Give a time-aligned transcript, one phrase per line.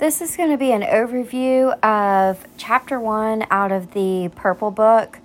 [0.00, 5.18] this is going to be an overview of chapter one out of the Purple Book,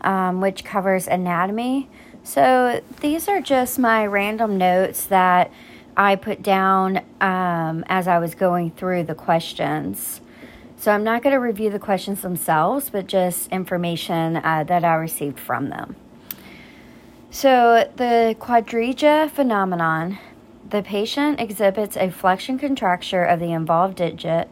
[0.00, 1.90] um, which covers anatomy.
[2.24, 5.52] So these are just my random notes that
[5.98, 10.22] I put down um, as I was going through the questions.
[10.78, 14.94] So I'm not going to review the questions themselves, but just information uh, that I
[14.94, 15.94] received from them.
[17.30, 20.18] So the quadriga phenomenon,
[20.72, 24.48] the patient exhibits a flexion contracture of the involved digit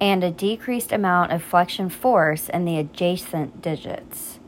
[0.00, 4.40] and a decreased amount of flexion force in the adjacent digits.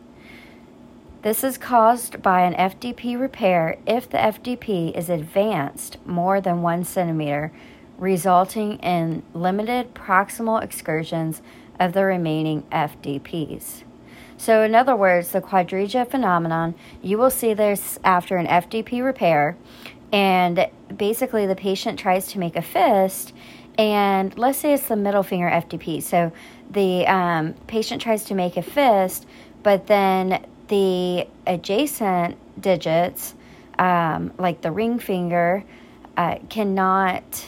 [1.23, 6.83] This is caused by an FDP repair if the FDP is advanced more than one
[6.83, 7.53] centimeter,
[7.99, 11.41] resulting in limited proximal excursions
[11.79, 13.85] of the remaining FDPs.
[14.37, 19.57] So, in other words, the quadriga phenomenon, you will see this after an FDP repair,
[20.13, 23.33] and basically the patient tries to make a fist,
[23.79, 26.03] and let's say it's the middle finger FDP.
[26.03, 26.31] So,
[26.71, 29.27] the um, patient tries to make a fist,
[29.63, 33.35] but then the adjacent digits,
[33.79, 35.65] um, like the ring finger,
[36.17, 37.47] uh, cannot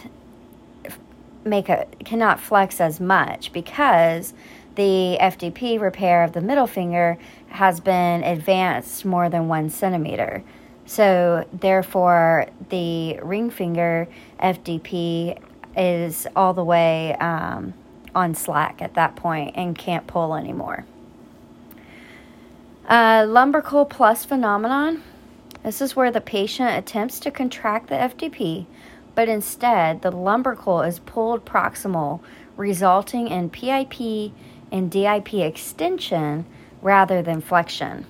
[1.45, 4.33] make a cannot flex as much because
[4.77, 10.43] the FDP repair of the middle finger has been advanced more than one centimeter.
[10.87, 14.09] So therefore, the ring finger
[14.41, 15.41] FDP
[15.77, 17.75] is all the way um,
[18.15, 20.85] on slack at that point and can't pull anymore.
[22.89, 25.03] Uh, lumbrical plus phenomenon.
[25.63, 28.67] This is where the patient attempts to contract the FDP,
[29.15, 32.21] but instead the lumbrical is pulled proximal,
[32.59, 34.33] resulting in PIP
[34.71, 36.45] and DIP extension
[36.83, 38.05] rather than flexion.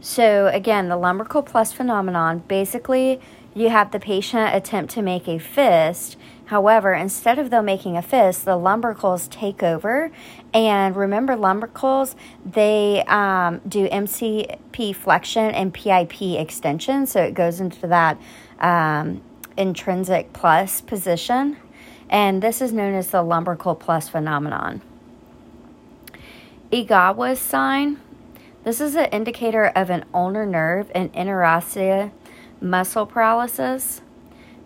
[0.00, 3.20] So, again, the lumbrical plus phenomenon basically,
[3.54, 6.16] you have the patient attempt to make a fist
[6.46, 10.12] However, instead of them making a fist, the lumbricals take over.
[10.54, 17.06] And remember, lumbricals, they um, do MCP flexion and PIP extension.
[17.06, 18.16] So it goes into that
[18.60, 19.22] um,
[19.56, 21.56] intrinsic plus position.
[22.08, 24.82] And this is known as the lumbrical plus phenomenon.
[26.70, 28.00] Egawa's sign.
[28.66, 32.10] This is an indicator of an ulnar nerve and interosseous
[32.60, 34.00] muscle paralysis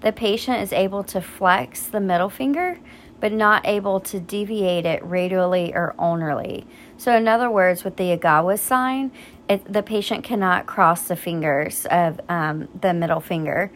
[0.00, 2.78] the patient is able to flex the middle finger
[3.20, 6.66] but not able to deviate it radially or ulnarly.
[6.96, 9.12] So, in other words, with the Egawa sign,
[9.50, 13.70] it, the patient cannot cross the fingers of um, the middle finger.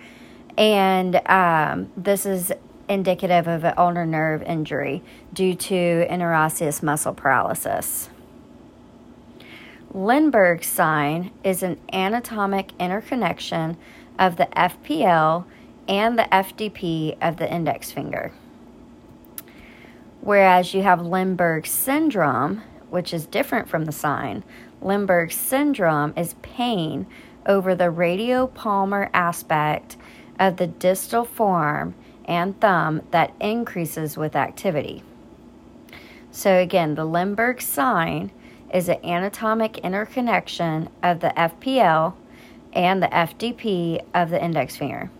[0.56, 2.50] And um, this is
[2.88, 5.02] indicative of an ulnar nerve injury
[5.34, 8.08] due to interosseous muscle paralysis.
[9.94, 13.76] Linburg sign is an anatomic interconnection
[14.18, 15.44] of the FPL
[15.86, 18.32] and the FDP of the index finger.
[20.20, 24.42] Whereas you have Linburg syndrome, which is different from the sign.
[24.82, 27.06] Linburg syndrome is pain
[27.46, 29.96] over the radiopalmar aspect
[30.40, 31.94] of the distal forearm
[32.24, 35.04] and thumb that increases with activity.
[36.32, 38.32] So, again, the Linburg sign
[38.72, 42.14] is an anatomic interconnection of the FPL
[42.72, 45.10] and the FDP of the index finger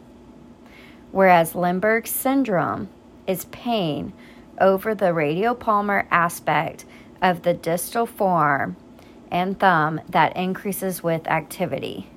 [1.15, 2.89] whereas Linburg syndrome
[3.29, 4.13] is pain
[4.61, 6.85] over the radiopalmar aspect
[7.23, 8.77] of the distal forearm
[9.31, 12.11] and thumb that increases with activity.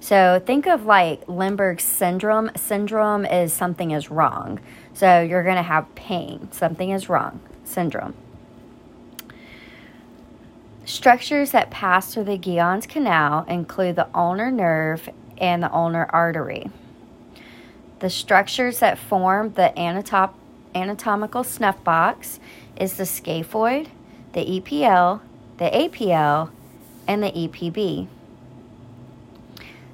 [0.00, 2.50] So think of like Linburg syndrome.
[2.54, 4.60] Syndrome is something is wrong.
[4.92, 6.52] So you're going to have pain.
[6.52, 7.40] Something is wrong.
[7.64, 8.14] Syndrome.
[10.84, 16.70] Structures that pass through the Guyon's canal include the ulnar nerve and the ulnar artery.
[18.00, 20.34] The structures that form the anatop-
[20.74, 22.40] anatomical snuff box
[22.74, 23.90] is the scaphoid,
[24.32, 25.20] the EPL,
[25.58, 26.50] the APL,
[27.06, 28.08] and the EPB.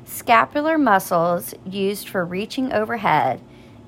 [0.07, 3.41] Scapular muscles used for reaching overhead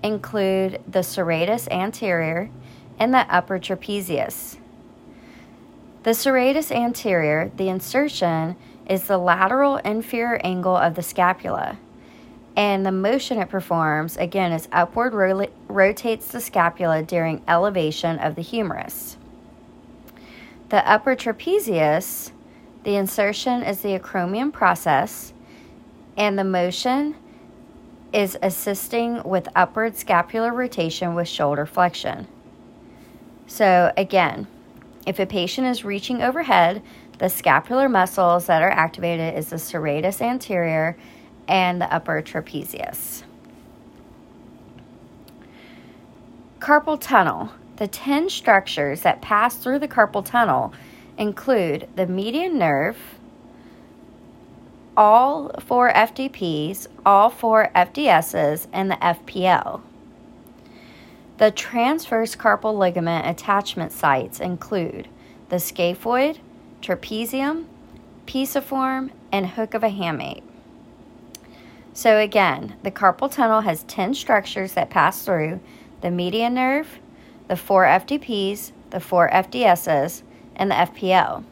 [0.02, 2.50] include the serratus anterior
[2.98, 4.59] and the upper trapezius.
[6.02, 8.56] The serratus anterior, the insertion,
[8.88, 11.78] is the lateral inferior angle of the scapula.
[12.56, 18.34] And the motion it performs, again, is upward ro- rotates the scapula during elevation of
[18.34, 19.18] the humerus.
[20.70, 22.32] The upper trapezius,
[22.84, 25.32] the insertion is the acromion process,
[26.16, 27.14] and the motion
[28.12, 32.26] is assisting with upward scapular rotation with shoulder flexion.
[33.46, 34.46] So, again,
[35.06, 36.82] if a patient is reaching overhead,
[37.18, 40.96] the scapular muscles that are activated is the serratus anterior
[41.48, 43.24] and the upper trapezius.
[46.58, 47.52] Carpal tunnel.
[47.76, 50.74] The 10 structures that pass through the carpal tunnel
[51.16, 52.98] include the median nerve,
[54.96, 59.80] all four FDPs, all four FDSs, and the FPL.
[61.40, 65.08] The transverse carpal ligament attachment sites include
[65.48, 66.36] the scaphoid,
[66.82, 67.64] trapezium,
[68.26, 70.42] pisiform, and hook of a hamate.
[71.94, 75.60] So, again, the carpal tunnel has 10 structures that pass through
[76.02, 76.98] the median nerve,
[77.48, 80.20] the four FDPs, the four FDSs,
[80.56, 81.44] and the FPL.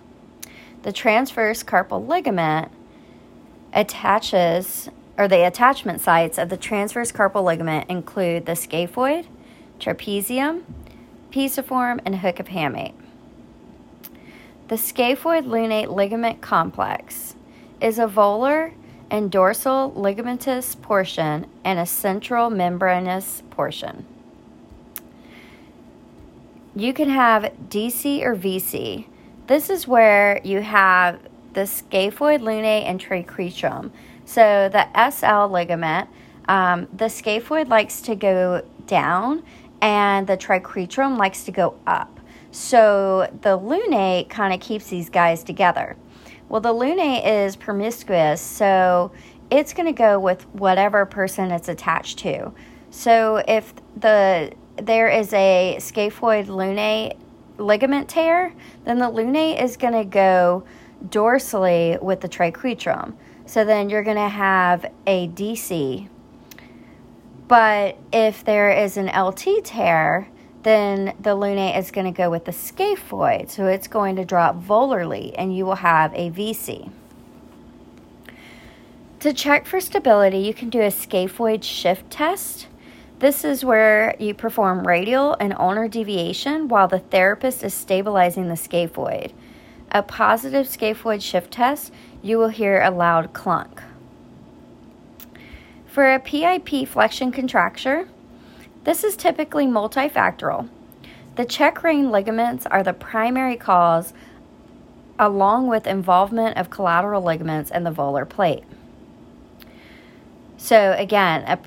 [0.83, 2.71] The transverse carpal ligament
[3.73, 9.25] attaches, or the attachment sites of the transverse carpal ligament include the scaphoid,
[9.79, 10.63] trapezium,
[11.31, 12.95] pisiform, and hook of hamate.
[14.69, 17.35] The scaphoid lunate ligament complex
[17.81, 18.75] is a volar
[19.11, 24.05] and dorsal ligamentous portion and a central membranous portion.
[26.77, 29.07] You can have DC or VC.
[29.47, 31.19] This is where you have
[31.55, 33.91] the scaphoid lunate and triquetrum.
[34.27, 36.09] So the SL ligament,
[36.47, 39.43] um, the scaphoid likes to go down
[39.81, 42.21] and the triquetrum likes to go up.
[42.51, 45.97] So the lunate kind of keeps these guys together.
[46.49, 49.13] Well, the lunate is promiscuous, so
[49.51, 52.53] it's going to go with whatever person it's attached to.
[52.91, 57.19] So if the there is a scaphoid lunate
[57.59, 58.55] ligament tear,
[58.85, 60.65] then the lunate is going to go
[61.07, 63.15] dorsally with the triquetrum.
[63.47, 66.09] So then you're going to have a DC.
[67.49, 70.29] But if there is an LT tear,
[70.63, 73.49] then the lunate is going to go with the scaphoid.
[73.49, 76.91] So it's going to drop volarly and you will have a VC.
[79.21, 82.69] To check for stability, you can do a scaphoid shift test.
[83.19, 88.55] This is where you perform radial and ulnar deviation while the therapist is stabilizing the
[88.55, 89.33] scaphoid.
[89.91, 91.93] A positive scaphoid shift test,
[92.23, 93.83] you will hear a loud clunk.
[95.99, 98.09] For a PIP flexion contracture,
[98.85, 100.69] this is typically multifactorial.
[101.35, 104.13] The check rein ligaments are the primary cause,
[105.19, 108.63] along with involvement of collateral ligaments and the volar plate.
[110.57, 111.59] So, again, a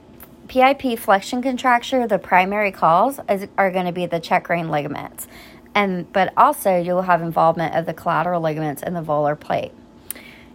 [0.48, 5.28] PIP flexion contracture, the primary cause is, are going to be the check rein ligaments.
[5.76, 9.74] And but also you'll have involvement of the collateral ligaments and the volar plate.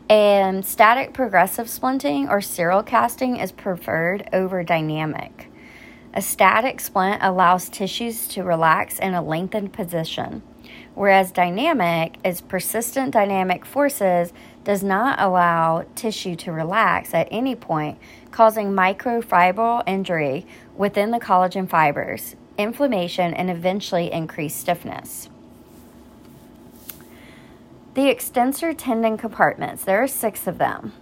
[0.09, 5.51] And static progressive splinting or serial casting is preferred over dynamic.
[6.15, 10.43] A static splint allows tissues to relax in a lengthened position,
[10.95, 14.33] whereas dynamic is persistent dynamic forces
[14.63, 17.99] does not allow tissue to relax at any point,
[18.31, 25.29] causing microfibril injury within the collagen fibers, inflammation, and eventually increased stiffness.
[27.97, 30.93] The extensor tendon compartments, there are six of them.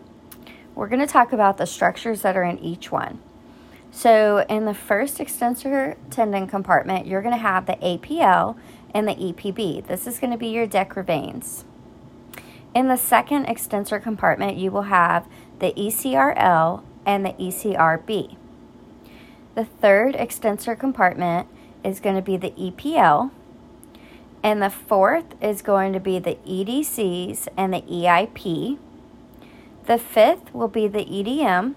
[0.76, 3.18] We're going to talk about the structures that are in each one.
[3.90, 8.56] So, in the first extensor tendon compartment, you're going to have the APL
[8.94, 9.88] and the EPB.
[9.88, 11.64] This is going to be your de Quervain's.
[12.76, 15.26] In the second extensor compartment, you will have
[15.58, 18.36] the ECRL and the ECRB.
[19.56, 21.48] The third extensor compartment
[21.82, 23.32] is going to be the EPL,
[24.44, 28.78] and the fourth is going to be the EDCs and the EIP.
[29.86, 31.74] The fifth will be the EDM,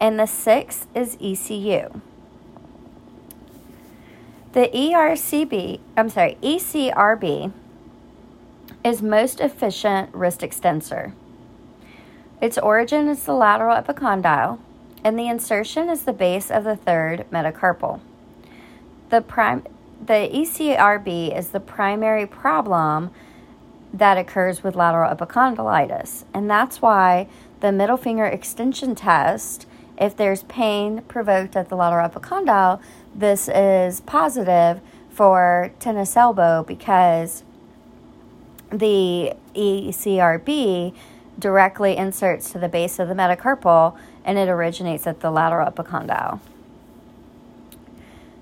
[0.00, 2.00] and the sixth is ECU.
[4.52, 7.52] The ERCB, I'm sorry, ECRB
[8.84, 11.12] is most efficient wrist extensor.
[12.40, 14.60] Its origin is the lateral epicondyle,
[15.02, 18.00] and the insertion is the base of the third metacarpal.
[19.10, 19.64] The, prime,
[20.04, 23.10] the ECRB is the primary problem
[23.92, 27.28] that occurs with lateral epicondylitis, and that's why
[27.60, 29.66] the middle finger extension test,
[29.98, 32.80] if there's pain provoked at the lateral epicondyle,
[33.14, 37.42] this is positive for tennis elbow because
[38.70, 40.94] the ECRB
[41.38, 46.40] directly inserts to the base of the metacarpal and it originates at the lateral epicondyle.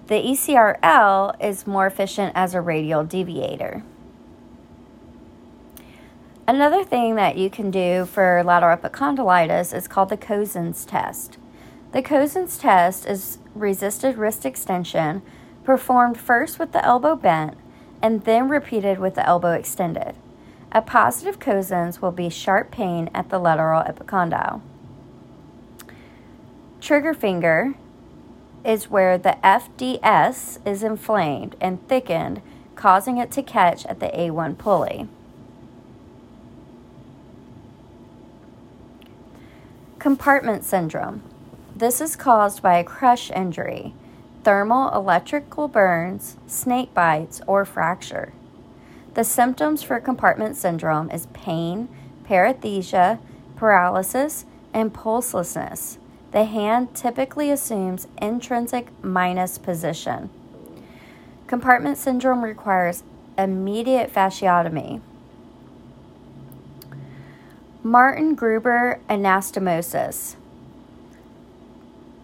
[0.07, 3.83] The ECRL is more efficient as a radial deviator.
[6.47, 11.39] Another thing that you can do for lateral epicondylitis is called the Cozen's test.
[11.93, 15.23] The Cozen's test is resisted wrist extension
[15.65, 17.57] performed first with the elbow bent
[18.03, 20.15] and then repeated with the elbow extended.
[20.71, 24.61] A positive Cozen's will be sharp pain at the lateral epicondyle.
[26.83, 27.75] Trigger finger
[28.65, 32.41] is where the FDS is inflamed and thickened,
[32.75, 35.07] causing it to catch at the A1 pulley.
[39.99, 41.23] Compartment syndrome.
[41.77, 43.95] This is caused by a crush injury,
[44.45, 48.33] thermal electrical burns, snake bites, or fracture.
[49.15, 51.89] The symptoms for compartment syndrome is pain,
[52.29, 53.19] paresthesia,
[53.57, 55.99] paralysis, and pulselessness.
[56.35, 60.31] The hand typically assumes intrinsic minus position.
[61.47, 63.05] Compartment syndrome requires
[63.39, 65.01] immediate fasciotomy.
[67.85, 70.35] Martin Gruber anastomosis.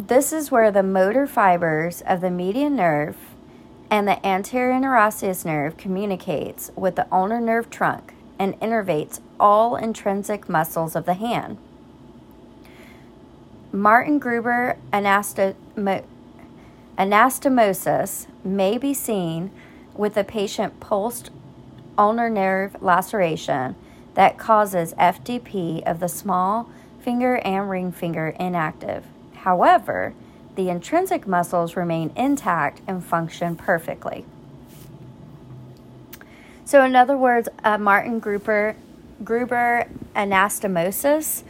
[0.01, 3.17] This is where the motor fibers of the median nerve
[3.93, 10.49] and the anterior interosseous nerve communicates with the ulnar nerve trunk and innervates all intrinsic
[10.49, 11.59] muscles of the hand.
[13.73, 15.97] Martin Gruber anastomosis
[18.43, 19.53] may be seen
[19.95, 21.31] with a patient post
[21.97, 23.77] ulnar nerve laceration
[24.15, 26.69] that causes FDP of the small
[27.01, 29.05] finger and ring finger inactive.
[29.35, 30.15] However,
[30.57, 34.25] the intrinsic muscles remain intact and function perfectly.
[36.65, 38.75] So, in other words, uh, Martin Gruber,
[39.23, 39.87] Gruber
[40.17, 41.45] anastomosis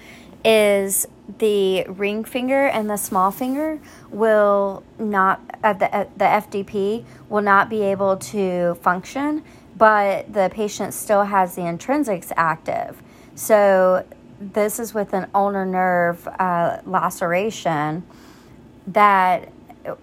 [0.44, 1.06] is
[1.38, 7.42] the ring finger and the small finger will not uh, the, uh, the FDP will
[7.42, 9.44] not be able to function,
[9.76, 13.02] but the patient still has the intrinsics active.
[13.34, 14.04] So
[14.40, 18.02] this is with an ulnar nerve uh, laceration
[18.86, 19.52] that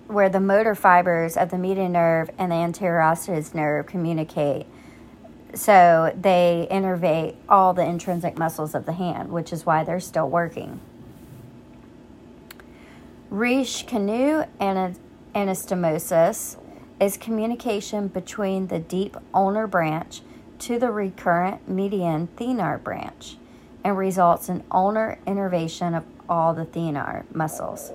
[0.08, 4.66] where the motor fibers of the median nerve and the anterior osseous nerve communicate.
[5.54, 10.30] So they innervate all the intrinsic muscles of the hand, which is why they're still
[10.30, 10.80] working.
[13.30, 14.46] Riche-Cannieu
[15.36, 16.58] anastomosis
[17.00, 20.22] is communication between the deep ulnar branch
[20.60, 23.36] to the recurrent median thenar branch
[23.84, 27.92] and results in ulnar innervation of all the thenar muscles.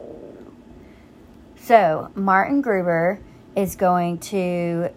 [1.56, 3.18] So, Martin Gruber
[3.56, 4.90] is going to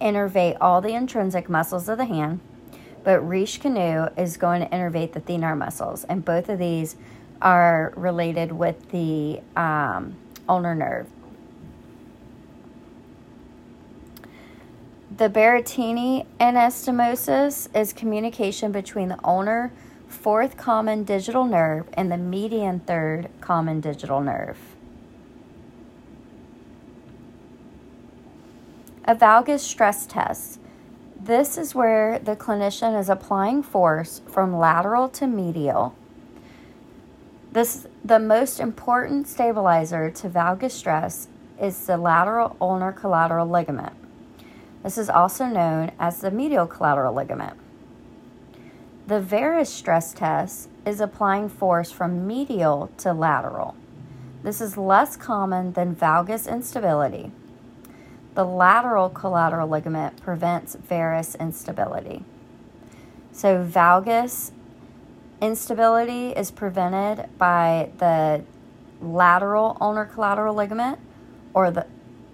[0.00, 2.38] innervate all the intrinsic muscles of the hand,
[3.02, 6.94] but Riche-Cannieu is going to innervate the thenar muscles, and both of these
[7.42, 10.16] are related with the um,
[10.48, 11.06] ulnar nerve.
[15.16, 19.70] The Berrettini anastomosis is communication between the ulnar
[20.08, 24.58] fourth common digital nerve and the median third common digital nerve.
[29.04, 30.60] A valgus stress test.
[31.18, 35.94] This is where the clinician is applying force from lateral to medial
[37.52, 41.28] this, the most important stabilizer to valgus stress
[41.60, 43.92] is the lateral ulnar collateral ligament.
[44.82, 47.56] This is also known as the medial collateral ligament.
[49.06, 53.74] The varus stress test is applying force from medial to lateral.
[54.42, 57.32] This is less common than valgus instability.
[58.34, 62.24] The lateral collateral ligament prevents varus instability.
[63.32, 64.52] So, valgus
[65.40, 68.44] Instability is prevented by the
[69.00, 70.98] lateral ulnar collateral ligament,
[71.54, 71.86] or the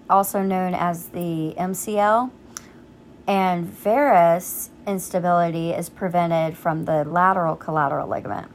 [0.09, 2.31] also known as the MCL,
[3.27, 8.49] and varus instability is prevented from the lateral collateral ligament.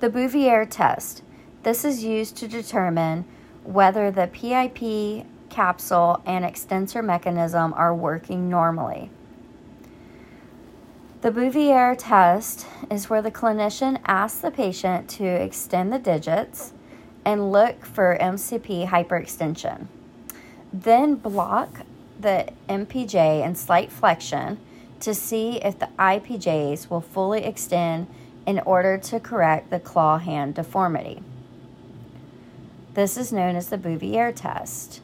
[0.00, 1.22] The Bouvier test.
[1.62, 3.24] This is used to determine
[3.64, 9.10] whether the PIP capsule and extensor mechanism are working normally.
[11.22, 16.72] The Bouvier test is where the clinician asks the patient to extend the digits
[17.24, 19.86] and look for MCP hyperextension.
[20.72, 21.82] Then block
[22.18, 24.58] the MPJ and slight flexion
[24.98, 28.08] to see if the IPJs will fully extend
[28.44, 31.22] in order to correct the claw hand deformity.
[32.94, 35.00] This is known as the Bouvier test.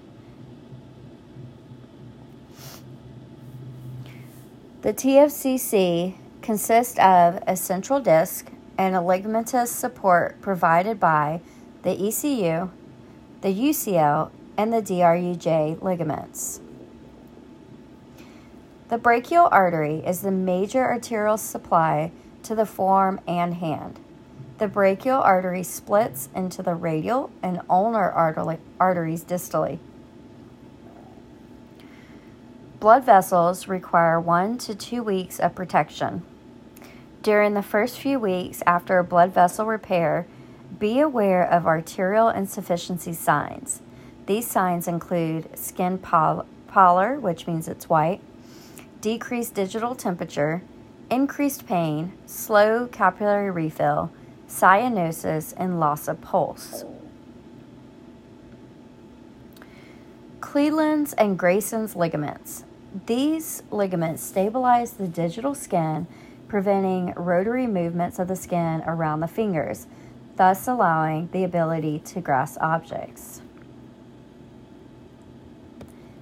[4.80, 8.47] The TFCC consists of a central disc
[8.78, 11.40] and a ligamentous support provided by
[11.82, 12.70] the ECU,
[13.40, 16.61] the UCL, and the DRUJ ligaments.
[18.88, 22.12] The brachial artery is the major arterial supply
[22.44, 23.99] to the forearm and hand.
[24.58, 29.80] The brachial artery splits into the radial and ulnar arteries distally.
[32.80, 36.23] Blood vessels require one to two weeks of protection.
[37.23, 40.28] During the first few weeks after a blood vessel repair,
[40.78, 43.82] Be aware of arterial insufficiency signs.
[44.26, 48.20] These signs include skin pall- pallor, which means it's white,
[49.00, 50.62] decreased digital temperature,
[51.11, 54.12] increased pain, slow capillary refill,
[54.49, 56.85] cyanosis, and loss of pulse.
[60.40, 62.64] Cleland's and Grayson's ligaments.
[63.07, 66.07] These ligaments stabilize the digital skin,
[66.47, 69.87] preventing rotary movements of the skin around the fingers,
[70.37, 73.42] thus allowing the ability to grasp objects.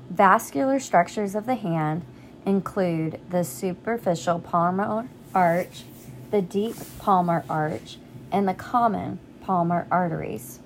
[0.09, 2.03] Vascular structures of the hand
[2.47, 5.85] include the superficial palmar arch,
[6.31, 7.99] the deep palmar arch,
[8.33, 10.61] and the common palmar arteries.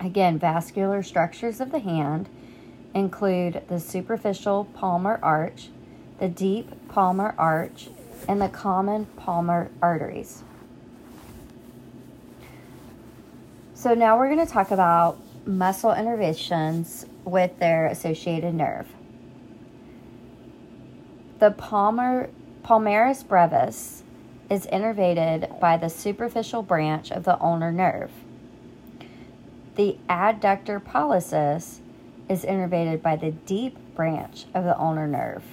[0.00, 2.28] Again, vascular structures of the hand
[2.94, 5.68] include the superficial palmar arch,
[6.18, 7.88] the deep palmar arch,
[8.28, 10.42] and the common palmar arteries.
[13.74, 18.86] So now we're going to talk about muscle innervations with their associated nerve.
[21.38, 22.30] The palmar,
[22.62, 24.02] palmaris brevis
[24.48, 28.10] is innervated by the superficial branch of the ulnar nerve.
[29.76, 31.80] The adductor pollicis
[32.28, 35.44] is innervated by the deep branch of the ulnar nerve.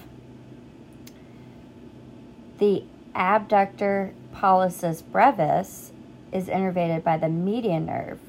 [2.60, 2.84] The
[3.16, 5.92] abductor pollicis brevis
[6.32, 8.20] is innervated by the median nerve.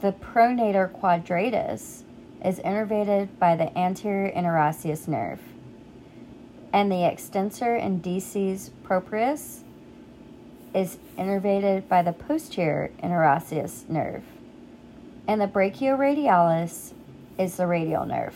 [0.00, 2.02] The pronator quadratus
[2.44, 5.40] is innervated by the anterior interosseous nerve.
[6.72, 9.63] And the extensor indicis proprius
[10.74, 14.24] is innervated by the posterior interosseous nerve
[15.26, 16.92] and the brachioradialis
[17.38, 18.34] is the radial nerve.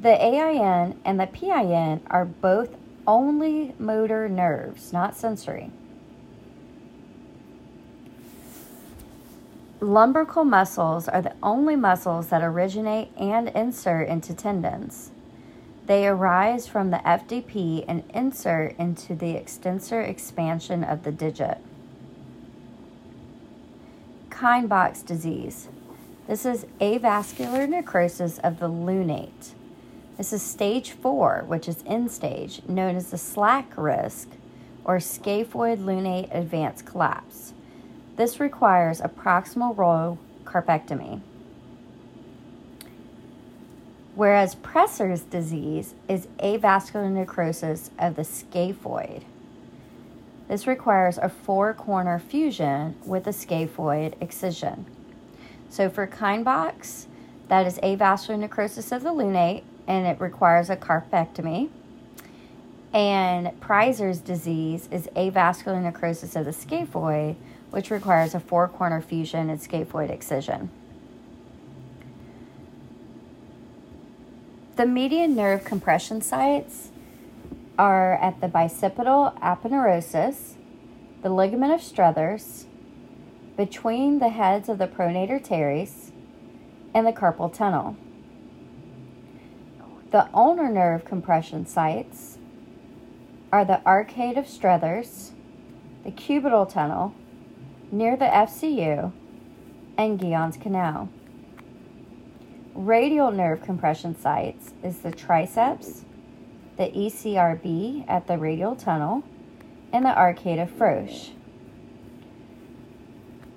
[0.00, 5.70] The AIN and the PIN are both only motor nerves, not sensory.
[9.80, 15.10] Lumbrical muscles are the only muscles that originate and insert into tendons.
[15.86, 21.58] They arise from the FDP and insert into the extensor expansion of the digit.
[24.28, 25.68] Kienbocks disease.
[26.26, 29.52] This is avascular necrosis of the lunate.
[30.16, 34.28] This is stage four, which is end stage, known as the SLAC wrist
[34.84, 37.52] or scaphoid lunate advanced collapse.
[38.16, 41.20] This requires a proximal row carpectomy.
[44.16, 49.24] Whereas Preiser's disease is avascular necrosis of the scaphoid.
[50.48, 54.86] This requires a four corner fusion with a scaphoid excision.
[55.68, 57.04] So for Kienbocks,
[57.48, 61.68] that is avascular necrosis of the lunate and it requires a carpectomy.
[62.94, 67.36] And Preiser's disease is avascular necrosis of the scaphoid,
[67.70, 70.70] which requires a four corner fusion and scaphoid excision.
[74.76, 76.90] The median nerve compression sites
[77.78, 80.56] are at the bicipital aponeurosis,
[81.22, 82.66] the ligament of Struthers,
[83.56, 86.12] between the heads of the pronator teres,
[86.92, 87.96] and the carpal tunnel.
[90.10, 92.36] The ulnar nerve compression sites
[93.50, 95.32] are the arcade of Struthers,
[96.04, 97.14] the cubital tunnel,
[97.90, 99.10] near the FCU,
[99.96, 101.08] and Guyon's canal.
[102.76, 106.04] Radial nerve compression sites is the triceps,
[106.76, 109.22] the ECRB at the radial tunnel,
[109.94, 111.30] and the arcade of Frohse.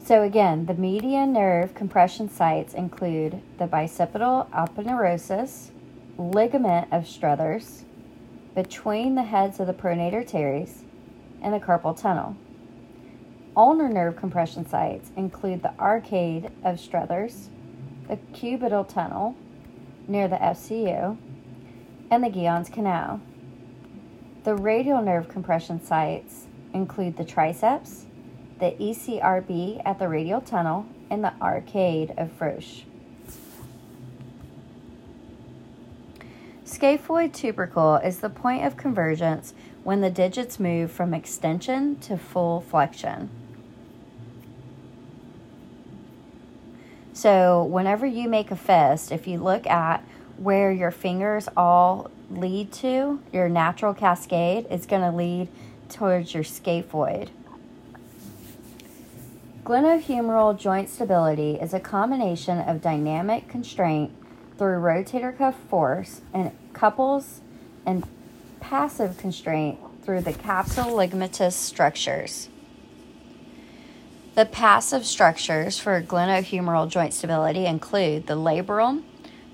[0.01, 5.71] So again, the median nerve compression sites include the bicipital aponeurosis,
[6.17, 7.83] ligament of Struthers,
[8.55, 10.83] between the heads of the pronator teres,
[11.41, 12.37] and the carpal tunnel.
[13.57, 17.49] Ulnar nerve compression sites include the arcade of Struthers,
[18.09, 19.35] the cubital tunnel
[20.07, 21.15] near the FCU,
[22.09, 23.21] and the Guyon's Canal.
[24.43, 28.07] The radial nerve compression sites include the triceps,
[28.59, 32.83] the ECRB at the radial tunnel, and the arcade of Frohse.
[36.65, 42.61] Scaphoid tubercle is the point of convergence when the digits move from extension to full
[42.61, 43.29] flexion.
[47.19, 50.05] So, whenever you make a fist, if you look at
[50.37, 55.49] where your fingers all lead to, your natural cascade, is going to lead
[55.89, 57.27] towards your scaphoid.
[59.65, 64.13] Glenohumeral joint stability is a combination of dynamic constraint
[64.57, 67.41] through rotator cuff force and couples
[67.85, 68.07] and
[68.61, 72.47] passive constraint through the capsule ligamentous structures.
[74.35, 79.03] The passive structures for glenohumeral joint stability include the labrum,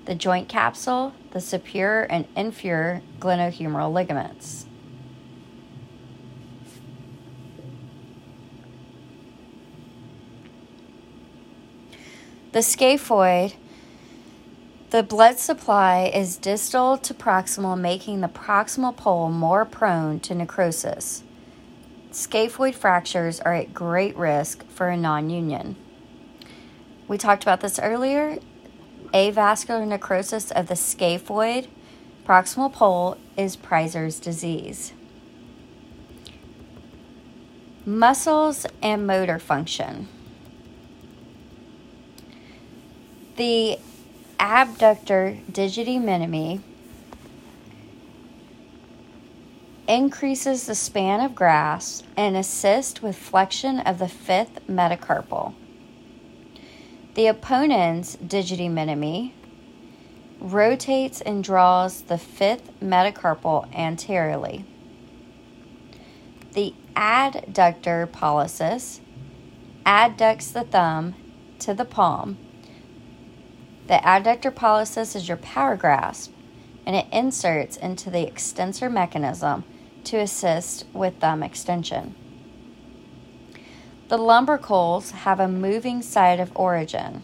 [0.04, 4.66] the joint capsule, the superior and inferior glenohumeral ligaments.
[12.52, 13.54] The scaphoid,
[14.88, 21.22] the blood supply is distal to proximal, making the proximal pole more prone to necrosis.
[22.16, 25.76] Scaphoid fractures are at great risk for a non union.
[27.06, 28.38] We talked about this earlier.
[29.12, 31.68] Avascular necrosis of the scaphoid
[32.26, 34.94] proximal pole is Preiser's disease.
[37.84, 40.08] Muscles and motor function.
[43.36, 43.78] The
[44.40, 46.62] abductor digiti minimi
[49.88, 55.54] increases the span of grasp and assists with flexion of the fifth metacarpal.
[57.14, 59.32] The opponens digiti minimi
[60.40, 64.64] rotates and draws the fifth metacarpal anteriorly.
[66.52, 69.00] The adductor pollicis
[69.84, 71.14] adducts the thumb
[71.60, 72.38] to the palm
[73.86, 76.32] the adductor pollicis is your power grasp,
[76.84, 79.62] and it inserts into the extensor mechanism
[80.06, 82.14] to assist with thumb extension.
[84.08, 87.22] The lumbricals have a moving site of origin.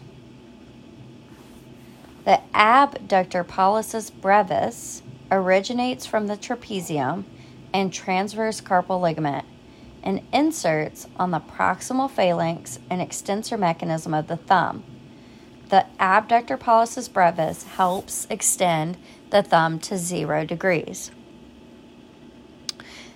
[2.25, 7.23] The abductor pollicis brevis originates from the trapezium
[7.73, 9.45] and transverse carpal ligament
[10.03, 14.83] and inserts on the proximal phalanx and extensor mechanism of the thumb
[15.73, 18.95] the abductor pollicis brevis helps extend
[19.31, 21.09] the thumb to zero degrees.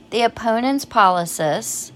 [0.09, 1.91] The opponens pollicis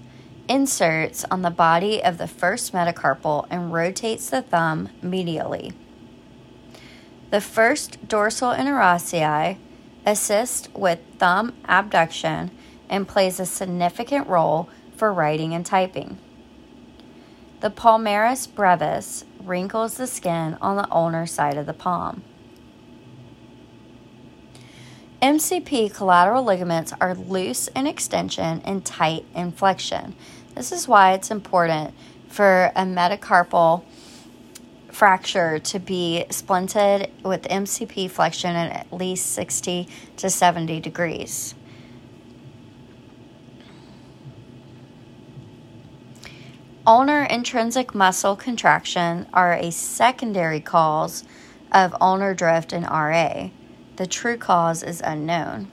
[0.46, 5.72] inserts on the body of the first metacarpal and rotates the thumb medially.
[7.30, 9.56] The first dorsal interossei
[10.04, 12.50] assists with thumb abduction
[12.90, 16.18] and plays a significant role for writing and typing.
[17.60, 22.22] The palmaris brevis wrinkles the skin on the ulnar side of the palm.
[25.22, 30.16] MCP collateral ligaments are loose in extension and tight in flexion.
[30.56, 31.94] This is why it's important
[32.26, 33.84] for a metacarpal
[34.90, 41.54] fracture to be splinted with MCP flexion at at least 60 to 70 degrees.
[46.84, 51.22] Ulnar intrinsic muscle contraction are a secondary cause
[51.70, 53.50] of ulnar drift in RA.
[53.96, 55.70] The true cause is unknown.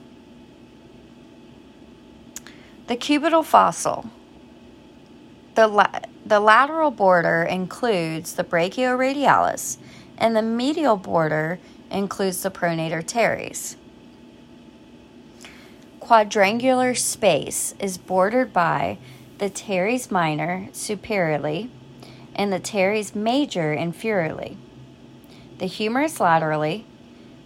[2.86, 4.08] The cubital fossa.
[5.54, 9.78] The, la- the lateral border includes the brachioradialis,
[10.18, 11.58] and the medial border
[11.90, 13.76] includes the pronator teres.
[16.00, 18.98] Quadrangular space is bordered by
[19.38, 21.70] the teres minor superiorly
[22.34, 24.56] and the teres major inferiorly,
[25.58, 26.86] the humerus laterally,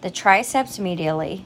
[0.05, 1.45] the triceps medially,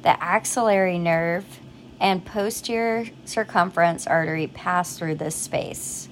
[0.00, 1.60] the axillary nerve,
[2.00, 6.08] and posterior circumflex artery pass through this space.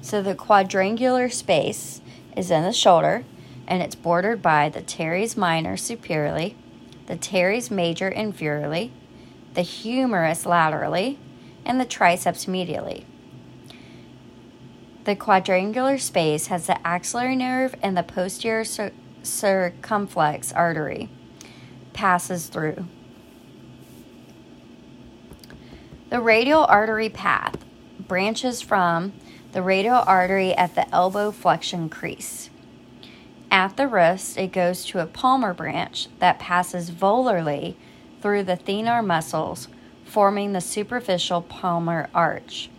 [0.00, 2.00] So the quadrangular space
[2.36, 3.24] is in the shoulder
[3.66, 6.54] and it's bordered by the teres minor superiorly,
[7.06, 8.92] the teres major inferiorly,
[9.54, 11.18] the humerus laterally,
[11.64, 13.02] and the triceps medially.
[15.02, 18.92] The quadrangular space has the axillary nerve and the posterior cir-
[19.26, 21.08] circumflex artery
[21.92, 22.86] passes through.
[26.10, 27.56] The radial artery path
[27.98, 29.12] branches from
[29.52, 32.50] the radial artery at the elbow flexion crease.
[33.50, 37.74] At the wrist, it goes to a palmar branch that passes volarly
[38.20, 39.68] through the thenar muscles
[40.04, 42.70] forming the superficial palmar arch.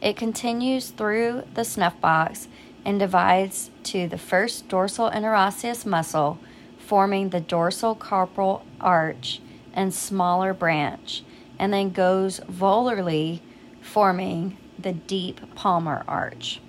[0.00, 2.48] It continues through the snuff box
[2.86, 6.38] and divides to the first dorsal interosseous muscle,
[6.78, 9.40] forming the dorsal carpal arch
[9.74, 11.24] and smaller branch,
[11.58, 13.40] and then goes volarly,
[13.82, 16.60] forming the deep palmar arch.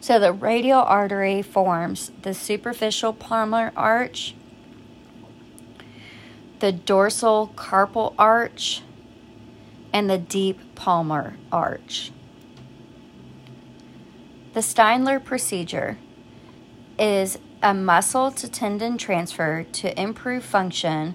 [0.00, 4.34] So the radial artery forms the superficial palmar arch,
[6.60, 8.82] the dorsal carpal arch,
[9.92, 12.12] and the deep palmar arch.
[14.54, 15.98] The Steindler procedure
[16.98, 21.14] is a muscle to tendon transfer to improve function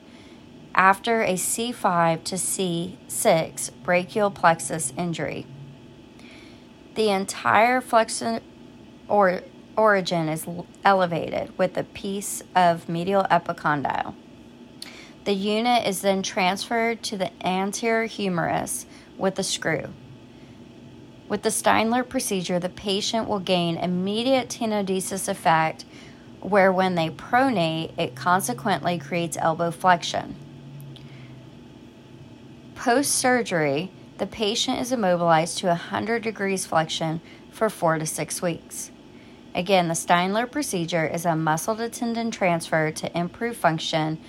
[0.75, 5.45] after a C5 to C6 brachial plexus injury.
[6.95, 8.39] The entire flexor
[9.07, 9.41] or
[9.75, 10.47] origin is
[10.85, 14.15] elevated with a piece of medial epicondyle.
[15.25, 18.85] The unit is then transferred to the anterior humerus
[19.17, 19.89] with a screw.
[21.29, 25.85] With the Steindler procedure, the patient will gain immediate tenodesis effect,
[26.41, 30.35] where when they pronate, it consequently creates elbow flexion.
[32.75, 38.91] Post surgery, the patient is immobilized to 100 degrees flexion for four to six weeks.
[39.55, 44.19] Again, the Steindler procedure is a muscle to tendon transfer to improve function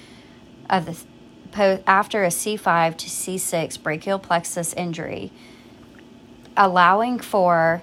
[0.68, 0.96] of the
[1.86, 5.30] after a C5 to C6 brachial plexus injury,
[6.56, 7.82] allowing for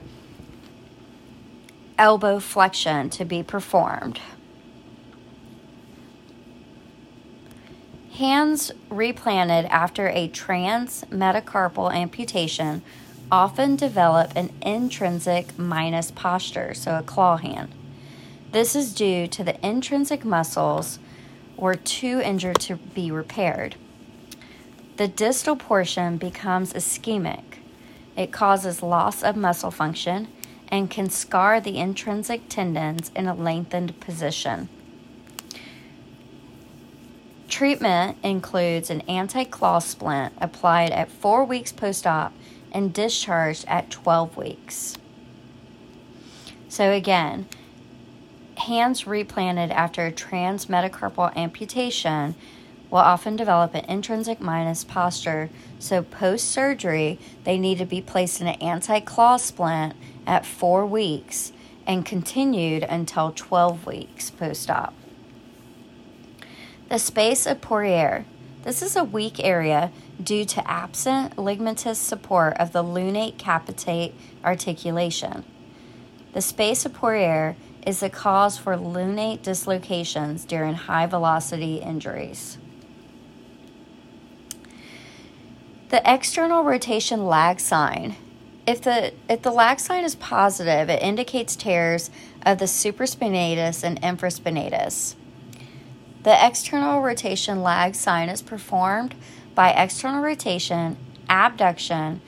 [1.98, 4.20] elbow flexion to be performed.
[8.16, 12.82] Hands replanted after a trans metacarpal amputation
[13.32, 17.74] often develop an intrinsic minus posture, so a claw hand.
[18.52, 21.00] This is due to the intrinsic muscles
[21.62, 23.76] were too injured to be repaired.
[24.98, 27.44] The distal portion becomes ischemic.
[28.18, 30.28] It causes loss of muscle function
[30.70, 34.70] and can scar the intrinsic tendons in a lengthened position.
[37.48, 42.34] Treatment includes an anti claw splint applied at four weeks post op
[42.72, 44.98] and discharged at 12 weeks.
[46.70, 47.48] So, again,
[48.58, 52.36] hands replanted after a transmetacarpal amputation
[52.90, 55.50] will often develop an intrinsic minus posture.
[55.80, 59.96] So, post surgery, they need to be placed in an anti claw splint
[60.28, 61.54] at four weeks
[61.88, 64.94] and continued until 12 weeks post op.
[66.90, 68.26] The space of Poirier.
[68.64, 75.44] This is a weak area due to absent ligamentous support of the lunate capitate articulation.
[76.34, 82.58] The space of Poirier is a cause for lunate dislocations during high velocity injuries.
[85.90, 88.16] The external rotation lag sign.
[88.66, 92.10] If the if the lag sign is positive, it indicates tears
[92.46, 95.16] of the supraspinatus and infraspinatus.
[96.24, 99.16] The external rotation lag sign is performed
[99.56, 100.96] by external rotation,
[101.28, 102.22] abduction,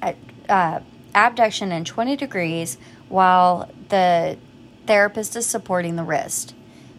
[0.00, 0.12] uh,
[0.48, 0.80] uh,
[1.14, 4.36] abduction in 20 degrees while the
[4.86, 6.54] therapist is supporting the wrist.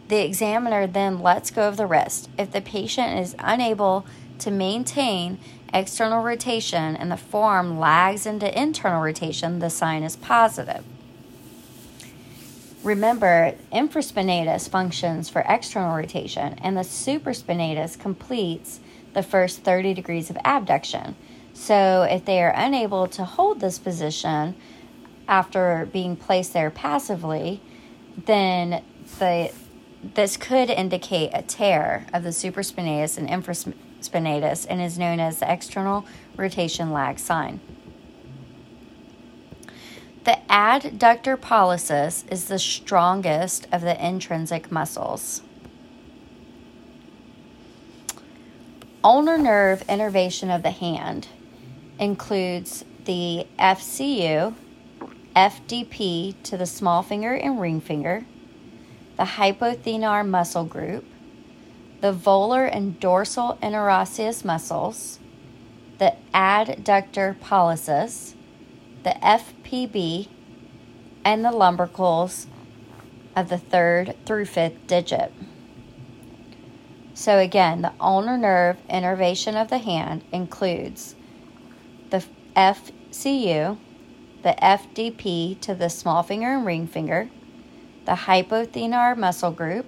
[0.07, 2.29] The examiner then lets go of the wrist.
[2.37, 4.05] If the patient is unable
[4.39, 5.39] to maintain
[5.73, 10.83] external rotation and the forearm lags into internal rotation, the sign is positive.
[12.83, 18.79] Remember, infraspinatus functions for external rotation, and the supraspinatus completes
[19.13, 21.15] the first 30 degrees of abduction.
[21.53, 24.55] So, if they are unable to hold this position
[25.29, 27.61] after being placed there passively,
[28.25, 28.83] then
[29.19, 29.51] the
[30.01, 35.51] this could indicate a tear of the supraspinatus and infraspinatus and is known as the
[35.51, 36.05] external
[36.37, 37.59] rotation lag sign.
[40.23, 45.41] The adductor pollicis is the strongest of the intrinsic muscles.
[49.03, 51.27] Ulnar nerve innervation of the hand
[51.99, 54.53] includes the FCU,
[55.39, 58.25] FDP to the small finger and ring finger,
[59.15, 61.05] the hypothenar muscle group,
[62.01, 65.17] the volar and dorsal interosseous muscles,
[65.97, 68.33] the adductor pollicis,
[69.03, 70.27] the FPB,
[71.23, 72.45] and the lumbricals
[73.33, 75.31] of the third through fifth digit.
[77.13, 81.15] So, again, the ulnar nerve innervation of the hand includes
[82.09, 82.25] the
[82.57, 83.77] FCU,
[84.43, 87.29] the FDP to the small finger and ring finger,
[88.05, 89.85] the hypothenar muscle group,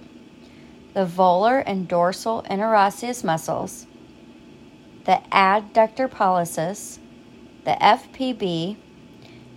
[0.94, 3.86] the volar and dorsal interosseous muscles,
[5.04, 6.98] the adductor pollicis,
[7.64, 8.76] the FPB,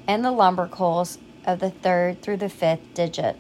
[0.08, 3.38] and the lumbricals of the third through the fifth digit.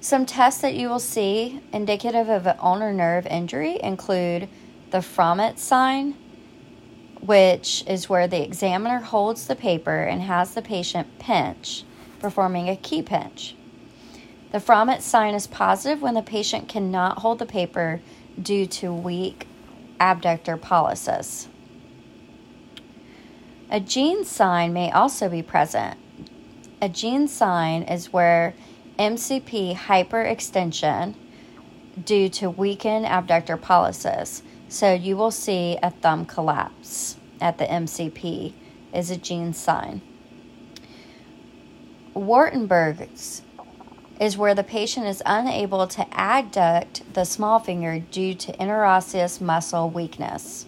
[0.00, 4.48] Some tests that you will see indicative of an ulnar nerve injury include
[4.90, 6.14] the Froment sign,
[7.26, 11.84] which is where the examiner holds the paper and has the patient pinch,
[12.20, 13.56] performing a key pinch.
[14.52, 18.00] The Froment sign is positive when the patient cannot hold the paper
[18.40, 19.48] due to weak
[19.98, 21.48] abductor pollicis.
[23.70, 25.98] A Jeanne sign may also be present.
[26.80, 28.54] A Jeanne sign is where
[28.98, 31.14] MCP hyperextension
[32.04, 34.42] due to weakened abductor pollicis.
[34.68, 38.52] So you will see a thumb collapse at the MCP
[38.92, 40.00] is a Jeanne sign.
[42.14, 43.42] Wartenberg's
[44.18, 49.90] is where the patient is unable to adduct the small finger due to interosseous muscle
[49.90, 50.64] weakness.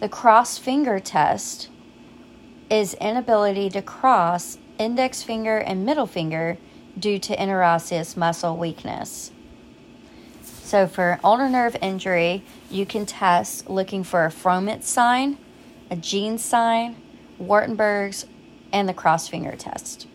[0.00, 1.70] The cross finger test
[2.70, 6.58] is inability to cross index finger and middle finger
[6.98, 9.32] due to interosseous muscle weakness.
[10.68, 15.38] So, for ulnar nerve injury, you can test looking for a Froment sign,
[15.90, 16.96] a Jeanne sign,
[17.40, 18.26] Wartenberg's,
[18.70, 20.06] and the cross finger test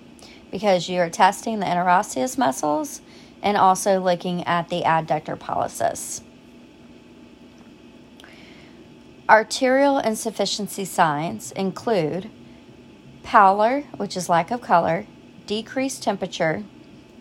[0.52, 3.02] because you are testing the interosseous muscles
[3.42, 6.22] and also looking at the adductor pollicis.
[9.28, 12.30] Arterial insufficiency signs include
[13.24, 15.08] pallor, which is lack of color,
[15.48, 16.64] decreased temperature,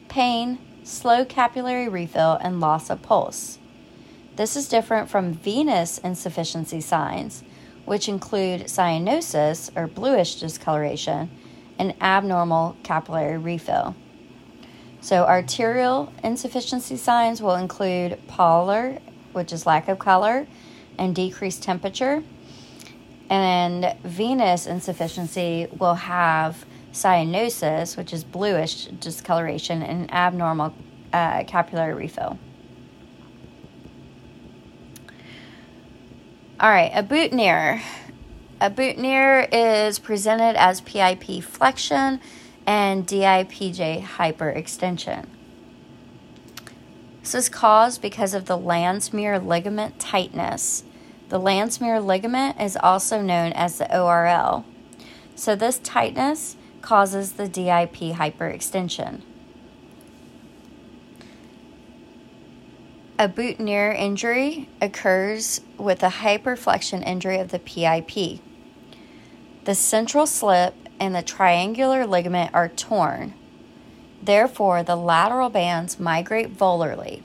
[0.09, 3.59] pain, slow capillary refill, and loss of pulse.
[4.37, 7.43] This is different from venous insufficiency signs,
[7.85, 11.31] which include cyanosis or bluish discoloration
[11.79, 13.95] and abnormal capillary refill.
[15.01, 18.99] So, arterial insufficiency signs will include pallor,
[19.33, 20.47] which is lack of color,
[20.97, 22.23] and decreased temperature.
[23.29, 30.75] And venous insufficiency will have cyanosis, which is bluish discoloration, and abnormal
[31.13, 32.39] uh, capillary refill.
[36.61, 37.83] All right, a boutonniere.
[38.61, 42.21] A boutonniere is presented as PIP flexion
[42.67, 45.27] and DIPJ hyperextension.
[47.23, 50.85] This is caused because of the Landsmeer ligament tightness.
[51.29, 54.65] The Landsmeer ligament is also known as the ORL.
[55.35, 59.23] So, this tightness causes the DIP hyperextension.
[63.19, 68.41] A boutonniere injury occurs with a hyperflexion injury of the PIP.
[69.65, 73.35] The central slip and the triangular ligament are torn.
[74.21, 77.23] Therefore, the lateral bands migrate volarly.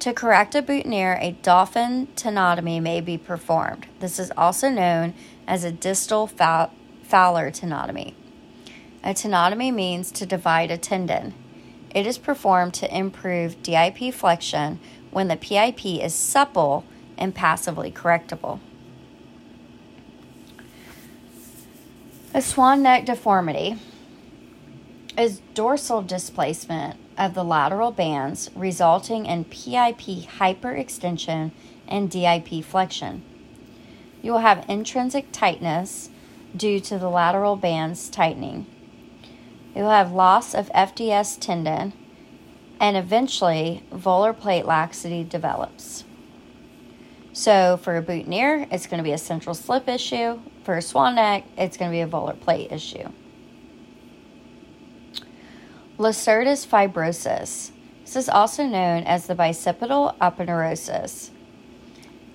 [0.00, 3.86] To correct a boutonniere, a dolphin tenotomy may be performed.
[4.00, 5.12] This is also known
[5.46, 6.26] as a distal
[7.10, 8.14] Fowler tenotomy.
[9.02, 11.34] A tenotomy means to divide a tendon.
[11.92, 14.78] It is performed to improve DIP flexion
[15.10, 16.84] when the PIP is supple
[17.18, 18.60] and passively correctable.
[22.32, 23.76] A swan neck deformity
[25.18, 31.50] is dorsal displacement of the lateral bands resulting in PIP hyperextension
[31.88, 33.24] and DIP flexion.
[34.22, 36.10] You will have intrinsic tightness
[36.56, 38.66] due to the lateral bands tightening.
[39.74, 41.92] You will have loss of FDS tendon,
[42.80, 46.04] and eventually volar plate laxity develops.
[47.32, 50.40] So, for a boutonniere, it's going to be a central slip issue.
[50.64, 53.08] For a swan neck, it's going to be a volar plate issue.
[55.96, 57.70] Lacertus fibrosus.
[58.04, 61.30] This is also known as the bicipital aponeurosis.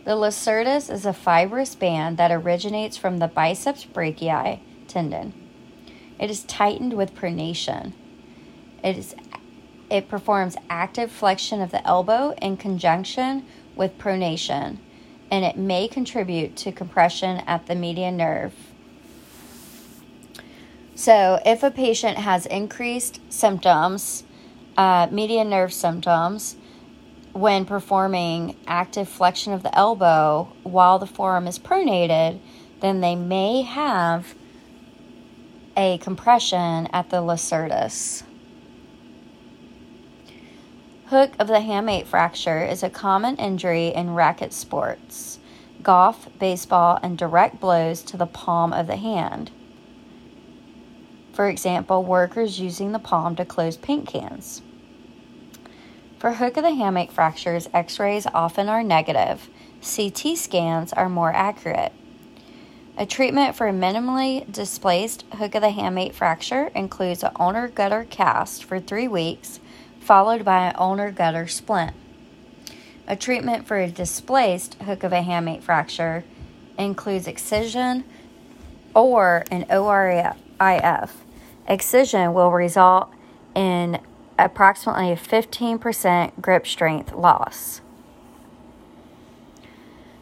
[0.06, 5.34] The lacertus is a fibrous band that originates from the biceps brachii tendon.
[6.20, 7.94] It is tightened with pronation.
[8.84, 9.16] It is
[9.90, 14.78] it performs active flexion of the elbow in conjunction with pronation,
[15.30, 18.54] and it may contribute to compression at the median nerve.
[20.96, 24.24] So, if a patient has increased symptoms,
[24.78, 26.56] uh, median nerve symptoms,
[27.36, 32.40] when performing active flexion of the elbow while the forearm is pronated,
[32.80, 34.34] then they may have
[35.76, 38.24] a compression at the lacertus.
[41.08, 45.38] Hook of the hamate fracture is a common injury in racket sports,
[45.84, 49.52] golf, baseball, and direct blows to the palm of the hand.
[51.34, 54.62] For example, workers using the palm to close paint cans.
[56.20, 59.50] For hook of the hamate fractures, x rays often are negative.
[59.82, 61.92] CT scans are more accurate.
[62.98, 68.06] A treatment for a minimally displaced hook of the hamate fracture includes an ulnar gutter
[68.10, 69.60] cast for three weeks,
[70.00, 71.94] followed by an ulnar gutter splint.
[73.08, 76.24] A treatment for a displaced hook of a hamate fracture
[76.80, 78.06] includes excision
[78.94, 81.12] or an ORIF.
[81.68, 83.10] Excision will result
[83.54, 84.00] in
[84.38, 87.82] approximately a 15% grip strength loss.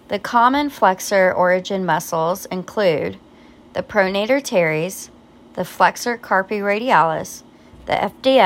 [0.09, 3.17] The common flexor origin muscles include
[3.73, 5.09] the pronator teres,
[5.55, 7.43] the flexor carpi radialis,
[7.85, 8.41] the FDS